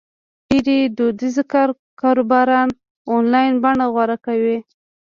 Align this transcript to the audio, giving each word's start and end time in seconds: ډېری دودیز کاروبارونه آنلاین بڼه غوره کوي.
ډېری 0.49 0.79
دودیز 0.97 1.35
کاروبارونه 2.01 2.75
آنلاین 3.15 3.51
بڼه 3.63 3.85
غوره 3.93 4.17
کوي. 4.25 4.57